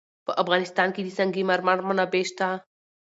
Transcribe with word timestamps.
په 0.25 0.31
افغانستان 0.41 0.87
کې 0.95 1.01
د 1.03 1.09
سنگ 1.17 1.35
مرمر 1.49 1.77
منابع 1.87 2.23
شته. 2.29 2.47